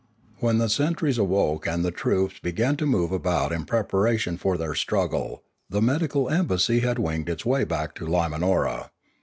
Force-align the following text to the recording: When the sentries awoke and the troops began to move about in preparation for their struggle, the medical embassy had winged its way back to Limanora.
When 0.39 0.57
the 0.57 0.67
sentries 0.67 1.19
awoke 1.19 1.67
and 1.67 1.85
the 1.85 1.91
troops 1.91 2.39
began 2.39 2.75
to 2.77 2.87
move 2.87 3.11
about 3.11 3.51
in 3.51 3.65
preparation 3.65 4.35
for 4.35 4.57
their 4.57 4.73
struggle, 4.73 5.43
the 5.69 5.79
medical 5.79 6.27
embassy 6.27 6.79
had 6.79 6.97
winged 6.97 7.29
its 7.29 7.45
way 7.45 7.65
back 7.65 7.93
to 7.97 8.07
Limanora. 8.07 8.89